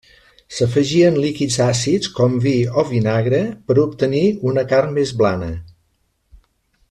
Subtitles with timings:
[0.59, 5.53] S'afegien líquids àcids com vi o vinagre per a obtenir una carn més blana.